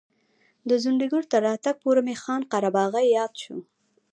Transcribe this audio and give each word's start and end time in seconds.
د 0.69 0.71
ځونډي 0.83 1.07
ګل 1.11 1.23
تر 1.31 1.41
راتګ 1.47 1.75
پورې 1.83 2.01
مې 2.07 2.15
خان 2.21 2.41
قره 2.51 2.69
باغي 2.77 3.05
یاد 3.17 3.31
شو. 3.41 3.57